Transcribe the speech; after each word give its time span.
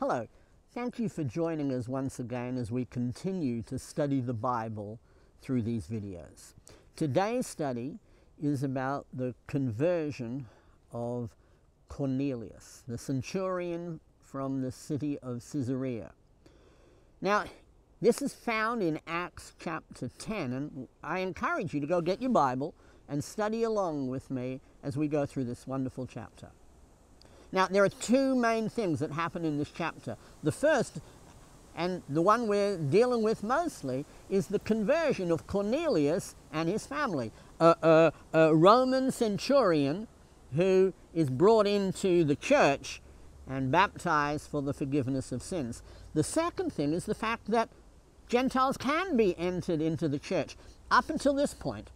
Hello, 0.00 0.26
thank 0.72 0.98
you 0.98 1.10
for 1.10 1.24
joining 1.24 1.70
us 1.74 1.86
once 1.86 2.18
again 2.18 2.56
as 2.56 2.70
we 2.70 2.86
continue 2.86 3.60
to 3.60 3.78
study 3.78 4.22
the 4.22 4.32
Bible 4.32 4.98
through 5.42 5.60
these 5.60 5.88
videos. 5.88 6.54
Today's 6.96 7.46
study 7.46 7.98
is 8.42 8.62
about 8.62 9.04
the 9.12 9.34
conversion 9.46 10.46
of 10.90 11.36
Cornelius, 11.90 12.82
the 12.88 12.96
centurion 12.96 14.00
from 14.22 14.62
the 14.62 14.72
city 14.72 15.18
of 15.18 15.44
Caesarea. 15.52 16.12
Now, 17.20 17.44
this 18.00 18.22
is 18.22 18.32
found 18.32 18.82
in 18.82 19.00
Acts 19.06 19.52
chapter 19.62 20.08
10, 20.18 20.52
and 20.54 20.88
I 21.04 21.18
encourage 21.18 21.74
you 21.74 21.80
to 21.80 21.86
go 21.86 22.00
get 22.00 22.22
your 22.22 22.30
Bible 22.30 22.72
and 23.06 23.22
study 23.22 23.64
along 23.64 24.08
with 24.08 24.30
me 24.30 24.62
as 24.82 24.96
we 24.96 25.08
go 25.08 25.26
through 25.26 25.44
this 25.44 25.66
wonderful 25.66 26.06
chapter. 26.06 26.48
Now, 27.52 27.66
there 27.66 27.84
are 27.84 27.88
two 27.88 28.34
main 28.34 28.68
things 28.68 29.00
that 29.00 29.12
happen 29.12 29.44
in 29.44 29.58
this 29.58 29.70
chapter. 29.74 30.16
The 30.42 30.52
first, 30.52 31.00
and 31.74 32.02
the 32.08 32.22
one 32.22 32.46
we're 32.46 32.76
dealing 32.76 33.22
with 33.22 33.42
mostly, 33.42 34.06
is 34.28 34.46
the 34.46 34.60
conversion 34.60 35.32
of 35.32 35.46
Cornelius 35.46 36.36
and 36.52 36.68
his 36.68 36.86
family. 36.86 37.32
A, 37.58 38.12
a, 38.32 38.38
a 38.38 38.54
Roman 38.54 39.10
centurion 39.10 40.06
who 40.54 40.92
is 41.12 41.28
brought 41.30 41.66
into 41.66 42.24
the 42.24 42.36
church 42.36 43.00
and 43.48 43.72
baptized 43.72 44.48
for 44.48 44.62
the 44.62 44.72
forgiveness 44.72 45.32
of 45.32 45.42
sins. 45.42 45.82
The 46.14 46.22
second 46.22 46.72
thing 46.72 46.92
is 46.92 47.04
the 47.04 47.14
fact 47.14 47.50
that 47.50 47.68
Gentiles 48.28 48.76
can 48.76 49.16
be 49.16 49.36
entered 49.36 49.80
into 49.80 50.08
the 50.08 50.20
church. 50.20 50.56
Up 50.88 51.10
until 51.10 51.34
this 51.34 51.52
point, 51.52 51.90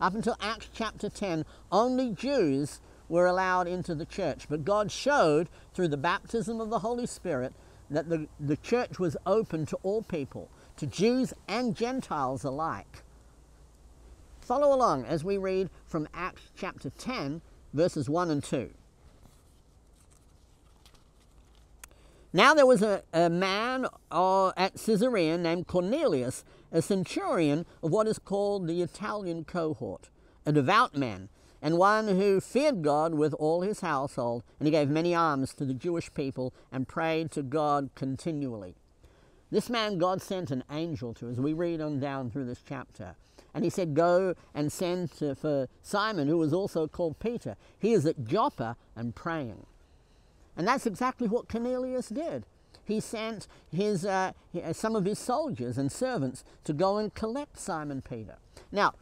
up 0.00 0.14
until 0.14 0.36
Acts 0.40 0.68
chapter 0.72 1.08
10, 1.08 1.44
only 1.72 2.12
Jews 2.12 2.80
were 3.10 3.26
allowed 3.26 3.66
into 3.66 3.94
the 3.94 4.06
church. 4.06 4.46
But 4.48 4.64
God 4.64 4.90
showed 4.90 5.48
through 5.74 5.88
the 5.88 5.96
baptism 5.96 6.60
of 6.60 6.70
the 6.70 6.78
Holy 6.78 7.06
Spirit 7.06 7.52
that 7.90 8.08
the, 8.08 8.28
the 8.38 8.56
church 8.56 8.98
was 8.98 9.16
open 9.26 9.66
to 9.66 9.76
all 9.82 10.02
people, 10.02 10.48
to 10.76 10.86
Jews 10.86 11.34
and 11.48 11.76
Gentiles 11.76 12.44
alike. 12.44 13.02
Follow 14.40 14.74
along 14.74 15.04
as 15.04 15.24
we 15.24 15.36
read 15.36 15.70
from 15.86 16.08
Acts 16.14 16.50
chapter 16.56 16.90
10, 16.90 17.42
verses 17.74 18.08
1 18.08 18.30
and 18.30 18.42
2. 18.42 18.70
Now 22.32 22.54
there 22.54 22.66
was 22.66 22.80
a, 22.80 23.02
a 23.12 23.28
man 23.28 23.86
uh, 24.12 24.52
at 24.56 24.74
Caesarea 24.74 25.36
named 25.36 25.66
Cornelius, 25.66 26.44
a 26.70 26.80
centurion 26.80 27.66
of 27.82 27.90
what 27.90 28.06
is 28.06 28.20
called 28.20 28.68
the 28.68 28.82
Italian 28.82 29.44
cohort, 29.44 30.10
a 30.46 30.52
devout 30.52 30.96
man 30.96 31.28
and 31.62 31.76
one 31.76 32.08
who 32.08 32.40
feared 32.40 32.82
God 32.82 33.14
with 33.14 33.34
all 33.34 33.62
his 33.62 33.80
household, 33.80 34.42
and 34.58 34.66
he 34.66 34.70
gave 34.70 34.88
many 34.88 35.14
alms 35.14 35.54
to 35.54 35.64
the 35.64 35.74
Jewish 35.74 36.12
people 36.14 36.54
and 36.72 36.88
prayed 36.88 37.30
to 37.32 37.42
God 37.42 37.90
continually. 37.94 38.74
This 39.50 39.68
man 39.68 39.98
God 39.98 40.22
sent 40.22 40.50
an 40.50 40.64
angel 40.70 41.12
to, 41.14 41.28
as 41.28 41.38
we 41.38 41.52
read 41.52 41.80
on 41.80 41.98
down 41.98 42.30
through 42.30 42.46
this 42.46 42.62
chapter. 42.66 43.16
And 43.52 43.64
he 43.64 43.70
said, 43.70 43.94
Go 43.94 44.34
and 44.54 44.70
send 44.70 45.10
to, 45.18 45.34
for 45.34 45.68
Simon, 45.82 46.28
who 46.28 46.38
was 46.38 46.52
also 46.52 46.86
called 46.86 47.18
Peter. 47.18 47.56
He 47.78 47.92
is 47.92 48.06
at 48.06 48.24
Joppa 48.24 48.76
and 48.94 49.14
praying. 49.14 49.66
And 50.56 50.68
that's 50.68 50.86
exactly 50.86 51.26
what 51.26 51.48
Cornelius 51.48 52.08
did. 52.08 52.44
He 52.84 53.00
sent 53.00 53.46
his, 53.72 54.04
uh, 54.04 54.32
some 54.72 54.96
of 54.96 55.04
his 55.04 55.18
soldiers 55.18 55.78
and 55.78 55.90
servants 55.90 56.44
to 56.64 56.72
go 56.72 56.98
and 56.98 57.14
collect 57.14 57.58
Simon 57.58 58.02
Peter. 58.02 58.36
Now, 58.72 58.94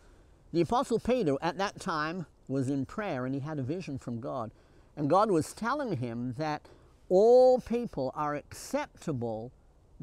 the 0.52 0.60
Apostle 0.60 0.98
Peter 0.98 1.36
at 1.42 1.58
that 1.58 1.78
time 1.78 2.26
was 2.48 2.68
in 2.68 2.86
prayer 2.86 3.26
and 3.26 3.34
he 3.34 3.40
had 3.40 3.58
a 3.58 3.62
vision 3.62 3.98
from 3.98 4.20
God. 4.20 4.50
And 4.96 5.10
God 5.10 5.30
was 5.30 5.52
telling 5.52 5.98
him 5.98 6.34
that 6.38 6.62
all 7.08 7.60
people 7.60 8.12
are 8.14 8.34
acceptable 8.34 9.52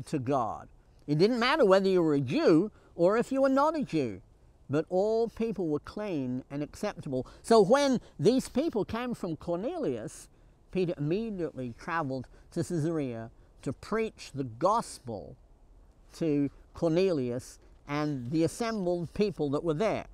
to 0.06 0.20
God. 0.20 0.68
It 1.08 1.18
didn't 1.18 1.40
matter 1.40 1.66
whether 1.66 1.90
you 1.90 2.02
were 2.02 2.14
a 2.14 2.22
Jew 2.22 2.72
or 2.96 3.18
if 3.18 3.32
you 3.32 3.42
were 3.42 3.50
not 3.50 3.78
a 3.78 3.84
Jew, 3.84 4.22
but 4.70 4.86
all 4.90 5.28
people 5.30 5.68
were 5.68 5.80
clean 5.80 6.44
and 6.50 6.64
acceptable. 6.64 7.28
So 7.44 7.62
when 7.62 8.00
these 8.20 8.50
people 8.50 8.86
came 8.86 9.14
from 9.14 9.36
Cornelius, 9.36 10.30
Peter 10.72 10.94
immediately 10.98 11.74
traveled 11.78 12.28
to 12.52 12.64
Caesarea 12.64 13.32
to 13.62 13.74
preach 13.74 14.32
the 14.34 14.44
gospel 14.44 15.36
to 16.18 16.50
Cornelius 16.74 17.60
and 17.88 18.32
the 18.32 18.44
assembled 18.44 19.14
people 19.14 19.50
that 19.52 19.64
were 19.64 19.74
there. 19.74 20.06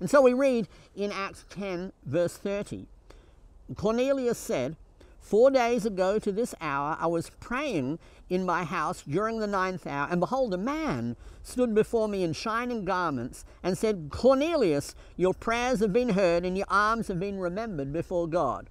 And 0.00 0.08
so 0.08 0.22
we 0.22 0.32
read 0.32 0.66
in 0.96 1.12
Acts 1.12 1.44
10, 1.50 1.92
verse 2.04 2.36
30 2.36 2.86
Cornelius 3.76 4.38
said, 4.38 4.76
Four 5.20 5.50
days 5.50 5.86
ago 5.86 6.18
to 6.18 6.32
this 6.32 6.54
hour 6.60 6.96
I 6.98 7.06
was 7.06 7.30
praying 7.38 7.98
in 8.28 8.44
my 8.44 8.64
house 8.64 9.02
during 9.02 9.38
the 9.38 9.46
ninth 9.46 9.86
hour, 9.86 10.08
and 10.10 10.18
behold, 10.18 10.54
a 10.54 10.58
man 10.58 11.16
stood 11.42 11.74
before 11.74 12.08
me 12.08 12.22
in 12.22 12.32
shining 12.32 12.84
garments 12.84 13.44
and 13.62 13.76
said, 13.76 14.08
Cornelius, 14.10 14.94
your 15.16 15.34
prayers 15.34 15.80
have 15.80 15.92
been 15.92 16.10
heard, 16.10 16.44
and 16.44 16.56
your 16.56 16.66
alms 16.68 17.08
have 17.08 17.20
been 17.20 17.38
remembered 17.38 17.92
before 17.92 18.26
God. 18.26 18.68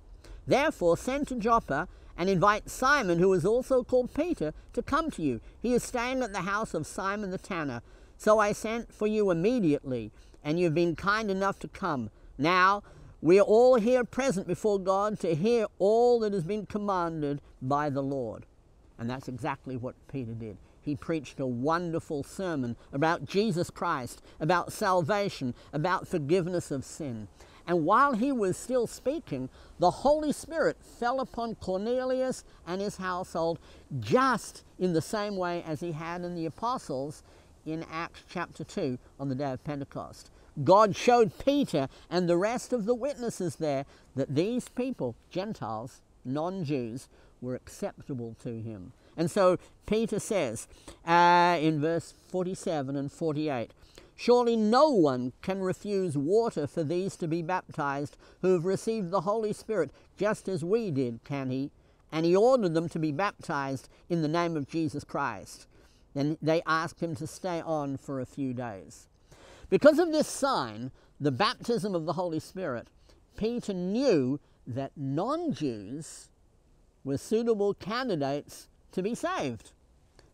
Therefore, 0.47 0.97
send 0.97 1.27
to 1.27 1.35
Joppa 1.35 1.87
and 2.17 2.29
invite 2.29 2.69
Simon, 2.69 3.19
who 3.19 3.31
is 3.33 3.45
also 3.45 3.83
called 3.83 4.13
Peter, 4.13 4.53
to 4.73 4.81
come 4.81 5.11
to 5.11 5.21
you. 5.21 5.39
He 5.61 5.73
is 5.73 5.83
staying 5.83 6.21
at 6.23 6.33
the 6.33 6.41
house 6.41 6.73
of 6.73 6.87
Simon 6.87 7.31
the 7.31 7.37
tanner. 7.37 7.81
So 8.19 8.37
I 8.37 8.51
sent 8.51 8.93
for 8.93 9.07
you 9.07 9.31
immediately 9.31 10.11
and 10.43 10.59
you've 10.59 10.75
been 10.75 10.93
kind 10.93 11.31
enough 11.31 11.57
to 11.59 11.69
come. 11.69 12.09
Now, 12.37 12.83
we 13.21 13.39
are 13.39 13.43
all 13.43 13.75
here 13.75 14.03
present 14.03 14.45
before 14.45 14.77
God 14.77 15.21
to 15.21 15.33
hear 15.33 15.67
all 15.79 16.19
that 16.19 16.33
has 16.33 16.43
been 16.43 16.65
commanded 16.65 17.39
by 17.61 17.89
the 17.89 18.03
Lord. 18.03 18.45
And 18.97 19.09
that's 19.09 19.29
exactly 19.29 19.77
what 19.77 19.95
Peter 20.11 20.33
did. 20.33 20.57
He 20.81 20.97
preached 20.97 21.39
a 21.39 21.45
wonderful 21.45 22.23
sermon 22.23 22.75
about 22.91 23.23
Jesus 23.23 23.69
Christ, 23.69 24.21
about 24.41 24.73
salvation, 24.73 25.53
about 25.71 26.05
forgiveness 26.05 26.71
of 26.71 26.83
sin. 26.83 27.29
And 27.65 27.85
while 27.85 28.15
he 28.15 28.33
was 28.33 28.57
still 28.57 28.85
speaking, 28.85 29.47
the 29.79 29.91
Holy 29.91 30.33
Spirit 30.33 30.75
fell 30.81 31.21
upon 31.21 31.55
Cornelius 31.55 32.43
and 32.67 32.81
his 32.81 32.97
household 32.97 33.59
just 34.01 34.65
in 34.77 34.91
the 34.91 35.01
same 35.01 35.37
way 35.37 35.63
as 35.65 35.79
he 35.79 35.93
had 35.93 36.23
in 36.23 36.35
the 36.35 36.45
apostles 36.47 37.23
in 37.65 37.85
Acts 37.91 38.23
chapter 38.29 38.63
2 38.63 38.97
on 39.19 39.29
the 39.29 39.35
day 39.35 39.51
of 39.51 39.63
Pentecost. 39.63 40.31
God 40.63 40.95
showed 40.95 41.37
Peter 41.43 41.87
and 42.09 42.27
the 42.27 42.37
rest 42.37 42.73
of 42.73 42.85
the 42.85 42.95
witnesses 42.95 43.55
there 43.57 43.85
that 44.15 44.35
these 44.35 44.67
people, 44.69 45.15
Gentiles, 45.29 46.01
non 46.25 46.63
Jews, 46.63 47.07
were 47.41 47.55
acceptable 47.55 48.35
to 48.43 48.61
him. 48.61 48.91
And 49.15 49.31
so 49.31 49.57
Peter 49.85 50.19
says 50.19 50.67
uh, 51.05 51.57
in 51.59 51.79
verse 51.79 52.13
47 52.29 52.95
and 52.95 53.11
48 53.11 53.71
Surely 54.15 54.57
no 54.57 54.89
one 54.89 55.31
can 55.41 55.61
refuse 55.61 56.17
water 56.17 56.67
for 56.67 56.83
these 56.83 57.15
to 57.15 57.25
be 57.25 57.41
baptized 57.41 58.17
who 58.41 58.51
have 58.51 58.65
received 58.65 59.11
the 59.11 59.21
Holy 59.21 59.53
Spirit, 59.53 59.91
just 60.17 60.49
as 60.49 60.61
we 60.61 60.91
did, 60.91 61.23
can 61.23 61.49
he? 61.49 61.71
And 62.11 62.25
he 62.25 62.35
ordered 62.35 62.73
them 62.73 62.89
to 62.89 62.99
be 62.99 63.13
baptized 63.13 63.87
in 64.09 64.21
the 64.21 64.27
name 64.27 64.57
of 64.57 64.67
Jesus 64.67 65.05
Christ. 65.05 65.67
Then 66.19 66.37
they 66.41 66.61
asked 66.65 66.99
him 66.99 67.15
to 67.15 67.25
stay 67.25 67.61
on 67.61 67.95
for 67.95 68.19
a 68.19 68.25
few 68.25 68.53
days. 68.53 69.07
Because 69.69 69.99
of 69.99 70.11
this 70.11 70.27
sign, 70.27 70.91
the 71.17 71.31
baptism 71.31 71.95
of 71.95 72.05
the 72.05 72.11
Holy 72.11 72.41
Spirit, 72.41 72.89
Peter 73.37 73.73
knew 73.73 74.41
that 74.67 74.91
non 74.97 75.53
Jews 75.53 76.27
were 77.05 77.17
suitable 77.17 77.73
candidates 77.73 78.67
to 78.91 79.01
be 79.01 79.15
saved. 79.15 79.71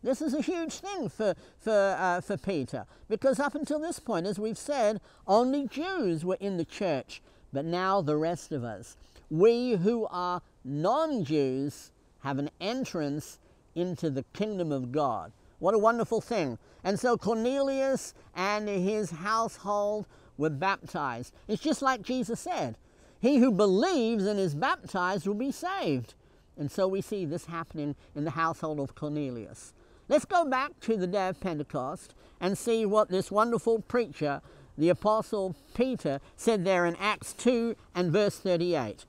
This 0.02 0.20
is 0.20 0.34
a 0.34 0.40
huge 0.40 0.72
thing 0.72 1.08
for, 1.08 1.36
for, 1.60 1.96
uh, 1.96 2.20
for 2.20 2.36
Peter 2.36 2.84
because 3.08 3.38
up 3.38 3.54
until 3.54 3.78
this 3.78 4.00
point, 4.00 4.26
as 4.26 4.40
we've 4.40 4.58
said, 4.58 5.00
only 5.28 5.68
Jews 5.68 6.24
were 6.24 6.38
in 6.40 6.56
the 6.56 6.64
church, 6.64 7.22
but 7.52 7.64
now 7.64 8.00
the 8.00 8.16
rest 8.16 8.50
of 8.50 8.64
us, 8.64 8.96
we 9.30 9.74
who 9.76 10.08
are 10.10 10.42
non 10.64 11.22
Jews, 11.22 11.92
have 12.24 12.40
an 12.40 12.50
entrance 12.60 13.38
into 13.76 14.10
the 14.10 14.24
kingdom 14.32 14.72
of 14.72 14.90
God. 14.90 15.30
What 15.58 15.74
a 15.74 15.78
wonderful 15.78 16.20
thing. 16.20 16.58
And 16.84 16.98
so 16.98 17.16
Cornelius 17.16 18.14
and 18.34 18.68
his 18.68 19.10
household 19.10 20.06
were 20.36 20.50
baptized. 20.50 21.32
It's 21.48 21.62
just 21.62 21.82
like 21.82 22.02
Jesus 22.02 22.40
said 22.40 22.76
He 23.20 23.38
who 23.38 23.50
believes 23.50 24.26
and 24.26 24.38
is 24.38 24.54
baptized 24.54 25.26
will 25.26 25.34
be 25.34 25.52
saved. 25.52 26.14
And 26.58 26.70
so 26.70 26.88
we 26.88 27.00
see 27.00 27.24
this 27.24 27.46
happening 27.46 27.96
in 28.14 28.24
the 28.24 28.30
household 28.30 28.80
of 28.80 28.94
Cornelius. 28.94 29.72
Let's 30.08 30.24
go 30.24 30.44
back 30.44 30.78
to 30.80 30.96
the 30.96 31.06
day 31.06 31.28
of 31.28 31.40
Pentecost 31.40 32.14
and 32.40 32.56
see 32.56 32.86
what 32.86 33.08
this 33.08 33.30
wonderful 33.30 33.80
preacher, 33.80 34.40
the 34.78 34.88
Apostle 34.88 35.56
Peter, 35.74 36.20
said 36.36 36.64
there 36.64 36.86
in 36.86 36.96
Acts 36.96 37.32
2 37.32 37.74
and 37.94 38.12
verse 38.12 38.38
38. 38.38 39.04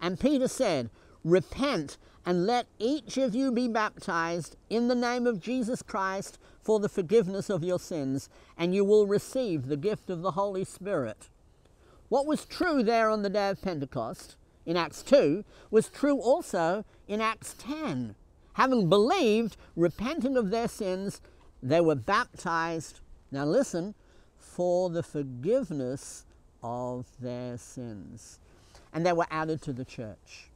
And 0.00 0.18
Peter 0.18 0.48
said, 0.48 0.90
Repent 1.24 1.98
and 2.28 2.44
let 2.44 2.66
each 2.78 3.16
of 3.16 3.34
you 3.34 3.50
be 3.50 3.66
baptized 3.66 4.54
in 4.68 4.88
the 4.88 4.94
name 4.94 5.26
of 5.26 5.40
Jesus 5.40 5.80
Christ 5.80 6.38
for 6.60 6.78
the 6.78 6.88
forgiveness 6.90 7.48
of 7.48 7.64
your 7.64 7.78
sins, 7.78 8.28
and 8.58 8.74
you 8.74 8.84
will 8.84 9.06
receive 9.06 9.66
the 9.66 9.78
gift 9.78 10.10
of 10.10 10.20
the 10.20 10.32
Holy 10.32 10.62
Spirit. 10.62 11.30
What 12.10 12.26
was 12.26 12.44
true 12.44 12.82
there 12.82 13.08
on 13.08 13.22
the 13.22 13.30
day 13.30 13.48
of 13.48 13.62
Pentecost 13.62 14.36
in 14.66 14.76
Acts 14.76 15.02
2 15.04 15.42
was 15.70 15.88
true 15.88 16.20
also 16.20 16.84
in 17.06 17.22
Acts 17.22 17.54
10. 17.60 18.14
Having 18.52 18.90
believed, 18.90 19.56
repenting 19.74 20.36
of 20.36 20.50
their 20.50 20.68
sins, 20.68 21.22
they 21.62 21.80
were 21.80 21.94
baptized. 21.94 23.00
Now 23.32 23.46
listen, 23.46 23.94
for 24.36 24.90
the 24.90 25.02
forgiveness 25.02 26.26
of 26.62 27.06
their 27.18 27.56
sins. 27.56 28.38
And 28.92 29.06
they 29.06 29.14
were 29.14 29.26
added 29.30 29.62
to 29.62 29.72
the 29.72 29.86
church. 29.86 30.50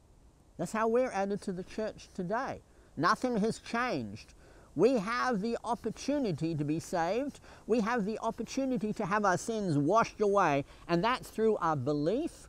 That's 0.62 0.70
how 0.70 0.86
we're 0.86 1.10
added 1.10 1.42
to 1.42 1.52
the 1.52 1.64
church 1.64 2.06
today. 2.14 2.60
Nothing 2.96 3.38
has 3.38 3.58
changed. 3.58 4.32
We 4.76 4.92
have 4.92 5.40
the 5.40 5.58
opportunity 5.64 6.54
to 6.54 6.62
be 6.62 6.78
saved. 6.78 7.40
We 7.66 7.80
have 7.80 8.04
the 8.04 8.16
opportunity 8.20 8.92
to 8.92 9.04
have 9.04 9.24
our 9.24 9.36
sins 9.36 9.76
washed 9.76 10.20
away, 10.20 10.64
and 10.86 11.02
that's 11.02 11.28
through 11.30 11.56
our 11.56 11.74
belief, 11.74 12.46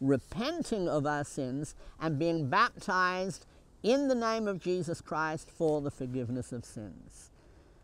repenting 0.00 0.88
of 0.88 1.06
our 1.06 1.24
sins, 1.24 1.74
and 2.00 2.20
being 2.20 2.48
baptized 2.48 3.46
in 3.82 4.06
the 4.06 4.14
name 4.14 4.46
of 4.46 4.60
Jesus 4.60 5.00
Christ 5.00 5.50
for 5.50 5.80
the 5.80 5.90
forgiveness 5.90 6.52
of 6.52 6.64
sins. 6.64 7.32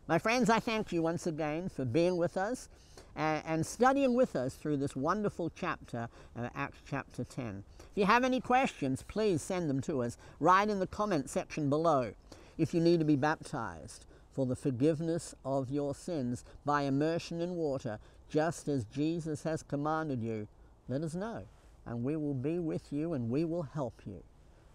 My 0.05 0.19
friends, 0.19 0.49
I 0.49 0.59
thank 0.59 0.91
you 0.91 1.01
once 1.01 1.27
again 1.27 1.69
for 1.69 1.85
being 1.85 2.17
with 2.17 2.35
us 2.35 2.67
and, 3.15 3.41
and 3.45 3.65
studying 3.65 4.15
with 4.15 4.35
us 4.35 4.55
through 4.55 4.75
this 4.75 4.97
wonderful 4.97 5.49
chapter, 5.55 6.09
uh, 6.37 6.49
Acts 6.53 6.79
chapter 6.85 7.23
10. 7.23 7.63
If 7.79 7.85
you 7.95 8.05
have 8.05 8.25
any 8.25 8.41
questions, 8.41 9.01
please 9.07 9.41
send 9.41 9.69
them 9.69 9.79
to 9.83 10.03
us 10.03 10.17
right 10.41 10.67
in 10.67 10.79
the 10.79 10.87
comment 10.87 11.29
section 11.29 11.69
below. 11.69 12.11
If 12.57 12.73
you 12.73 12.81
need 12.81 12.99
to 12.99 13.05
be 13.05 13.15
baptized 13.15 14.05
for 14.33 14.45
the 14.45 14.57
forgiveness 14.57 15.35
of 15.45 15.71
your 15.71 15.95
sins 15.95 16.43
by 16.65 16.81
immersion 16.81 17.39
in 17.39 17.55
water, 17.55 17.97
just 18.29 18.67
as 18.67 18.83
Jesus 18.83 19.43
has 19.43 19.63
commanded 19.63 20.21
you, 20.21 20.49
let 20.89 21.01
us 21.01 21.15
know, 21.15 21.43
and 21.85 22.03
we 22.03 22.17
will 22.17 22.33
be 22.33 22.59
with 22.59 22.91
you 22.91 23.13
and 23.13 23.29
we 23.29 23.45
will 23.45 23.63
help 23.63 24.01
you. 24.05 24.21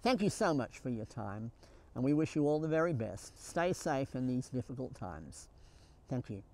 Thank 0.03 0.23
you 0.23 0.31
so 0.31 0.55
much 0.55 0.79
for 0.79 0.89
your 0.89 1.05
time, 1.05 1.51
and 1.99 2.05
we 2.05 2.12
wish 2.15 2.37
you 2.37 2.47
all 2.47 2.61
the 2.61 2.69
very 2.69 2.93
best. 2.93 3.45
Stay 3.45 3.73
safe 3.73 4.15
in 4.15 4.29
these 4.29 4.49
difficult 4.49 4.95
times. 4.95 5.49
Thank 6.09 6.31
you. 6.31 6.45